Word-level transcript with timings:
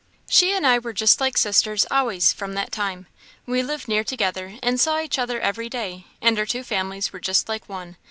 She 0.27 0.51
and 0.55 0.65
I 0.65 0.79
were 0.79 0.93
just 0.93 1.21
like 1.21 1.37
sisters 1.37 1.85
always 1.91 2.33
from 2.33 2.53
that 2.55 2.71
time. 2.71 3.05
We 3.45 3.61
lived 3.61 3.87
near 3.87 4.03
together, 4.03 4.57
and 4.63 4.79
saw 4.81 4.99
each 4.99 5.19
other 5.19 5.39
every 5.39 5.69
day, 5.69 6.07
and 6.23 6.39
our 6.39 6.45
two 6.47 6.63
families 6.63 7.13
were 7.13 7.19
just 7.19 7.47
like 7.47 7.69
one. 7.69 7.97